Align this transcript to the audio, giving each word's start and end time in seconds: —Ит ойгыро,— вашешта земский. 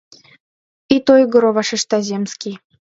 —Ит 0.95 1.05
ойгыро,— 1.13 1.49
вашешта 1.57 1.97
земский. 2.07 2.55